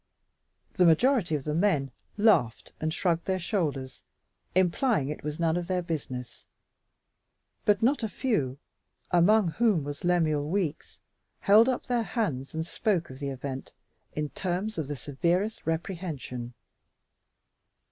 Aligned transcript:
The 0.77 0.85
majority 0.87 1.35
of 1.35 1.43
the 1.43 1.53
men 1.53 1.91
laughed 2.17 2.73
and 2.81 2.91
shrugged 2.91 3.25
their 3.25 3.37
shoulders, 3.37 4.01
implying 4.55 5.09
it 5.09 5.23
was 5.23 5.39
none 5.39 5.55
of 5.57 5.67
their 5.67 5.83
business, 5.83 6.47
but 7.65 7.83
not 7.83 8.01
a 8.01 8.09
few, 8.09 8.57
among 9.11 9.49
whom 9.49 9.83
was 9.83 10.03
Lemuel 10.03 10.49
Weeks, 10.49 10.97
held 11.41 11.69
up 11.69 11.85
their 11.85 12.01
hands 12.01 12.55
and 12.55 12.65
spoke 12.65 13.11
of 13.11 13.19
the 13.19 13.29
event 13.29 13.73
in 14.15 14.29
terms 14.29 14.79
of 14.79 14.87
the 14.87 14.95
severest 14.95 15.67
reprehension. 15.67 16.55